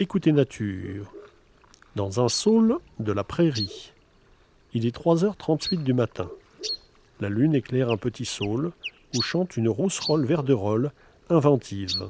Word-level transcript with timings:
Écoutez 0.00 0.32
Nature. 0.32 1.12
Dans 1.94 2.20
un 2.20 2.28
saule 2.28 2.78
de 2.98 3.12
la 3.12 3.22
prairie. 3.22 3.92
Il 4.72 4.86
est 4.86 4.96
3h38 4.96 5.84
du 5.84 5.92
matin. 5.92 6.28
La 7.20 7.28
lune 7.28 7.54
éclaire 7.54 7.92
un 7.92 7.96
petit 7.96 8.24
saule 8.24 8.72
où 9.14 9.22
chante 9.22 9.56
une 9.56 9.68
rousserolle 9.68 10.26
verderolle 10.26 10.90
inventive. 11.30 12.08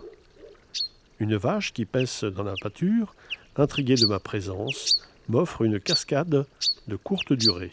Une 1.18 1.36
vache 1.36 1.74
qui 1.74 1.84
pèse 1.84 2.24
dans 2.24 2.42
la 2.42 2.54
pâture, 2.58 3.14
intriguée 3.56 3.96
de 3.96 4.06
ma 4.06 4.18
présence, 4.18 5.06
m'offre 5.28 5.60
une 5.60 5.78
cascade 5.78 6.46
de 6.88 6.96
courte 6.96 7.34
durée. 7.34 7.72